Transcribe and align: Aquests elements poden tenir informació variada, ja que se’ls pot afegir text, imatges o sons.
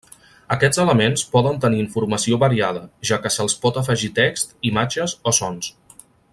Aquests 0.53 0.79
elements 0.83 1.23
poden 1.35 1.59
tenir 1.65 1.83
informació 1.83 2.39
variada, 2.45 2.83
ja 3.11 3.21
que 3.27 3.33
se’ls 3.37 3.59
pot 3.67 3.79
afegir 3.83 4.13
text, 4.23 4.59
imatges 4.73 5.15
o 5.33 5.39
sons. 5.43 5.71